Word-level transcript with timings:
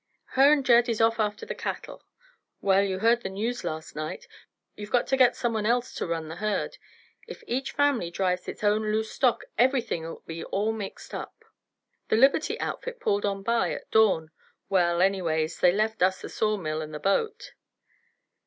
"Her 0.33 0.51
and 0.51 0.65
Jed 0.65 0.89
is 0.89 0.99
off 0.99 1.19
after 1.19 1.45
the 1.45 1.53
cattle. 1.53 2.03
Well, 2.59 2.81
you 2.81 2.97
heard 2.97 3.21
the 3.21 3.29
news 3.29 3.63
last 3.63 3.95
night. 3.95 4.27
You've 4.75 4.89
got 4.89 5.05
to 5.05 5.15
get 5.15 5.35
someone 5.35 5.67
else 5.67 5.93
to 5.93 6.07
run 6.07 6.27
the 6.27 6.37
herd. 6.37 6.79
If 7.27 7.43
each 7.45 7.73
family 7.73 8.09
drives 8.09 8.47
its 8.47 8.63
own 8.63 8.81
loose 8.91 9.11
stock 9.11 9.43
everything'll 9.59 10.23
be 10.25 10.43
all 10.45 10.71
mixed 10.73 11.13
up. 11.13 11.45
The 12.07 12.15
Liberty 12.15 12.59
outfit 12.59 12.99
pulled 12.99 13.27
on 13.27 13.43
by 13.43 13.73
at 13.73 13.91
dawn. 13.91 14.31
Well, 14.69 15.03
anyways 15.03 15.59
they 15.59 15.71
left 15.71 16.01
us 16.01 16.19
the 16.19 16.29
sawmill 16.29 16.81
and 16.81 16.95
the 16.95 16.99
boat. 16.99 17.51